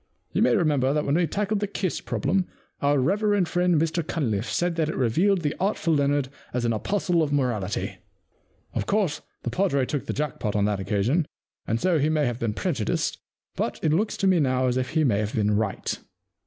[0.33, 2.47] You may remember that when we tackled the Kiss Problem,
[2.81, 7.21] our reverend friend Mr CunlifFe said that it revealed the artful Leonard as an apostle
[7.21, 7.97] of morality.
[8.73, 11.27] Of course, the padre took the jack pot on that occasion,
[11.67, 13.19] and so he may have been prejudiced,
[13.55, 15.99] but it looks to me now as if he may have been right.